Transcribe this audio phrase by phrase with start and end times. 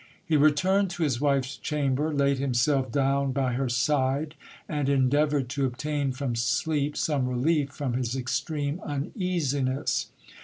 [0.25, 4.33] He returned to his wife's chamber, laid himself down by her side,
[4.67, 10.07] and endeavoured to obtain from sleep some relief from his extreme uneasiness.